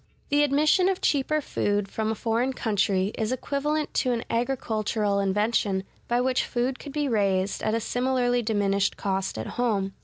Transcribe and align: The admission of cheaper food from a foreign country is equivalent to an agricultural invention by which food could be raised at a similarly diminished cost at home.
The 0.29 0.41
admission 0.41 0.89
of 0.89 0.99
cheaper 0.99 1.41
food 1.41 1.87
from 1.87 2.09
a 2.09 2.15
foreign 2.15 2.53
country 2.53 3.11
is 3.19 3.31
equivalent 3.31 3.93
to 4.01 4.11
an 4.11 4.23
agricultural 4.31 5.19
invention 5.19 5.83
by 6.07 6.19
which 6.21 6.43
food 6.43 6.79
could 6.79 6.91
be 6.91 7.07
raised 7.07 7.61
at 7.61 7.75
a 7.75 7.79
similarly 7.79 8.41
diminished 8.41 8.97
cost 8.97 9.37
at 9.37 9.45
home. 9.61 9.93